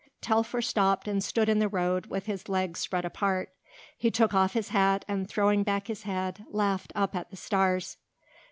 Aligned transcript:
'"Telfer 0.21 0.63
stopped 0.63 1.07
and 1.07 1.23
stood 1.23 1.47
in 1.47 1.59
the 1.59 1.67
road 1.67 2.07
with 2.07 2.25
his 2.25 2.49
legs 2.49 2.79
spread 2.79 3.05
apart. 3.05 3.51
He 3.95 4.09
took 4.09 4.33
off 4.33 4.53
his 4.53 4.69
hat 4.69 5.05
and 5.07 5.29
throwing 5.29 5.61
back 5.61 5.85
his 5.85 6.01
head 6.01 6.43
laughed 6.49 6.91
up 6.95 7.15
at 7.15 7.29
the 7.29 7.37
stars. 7.37 7.97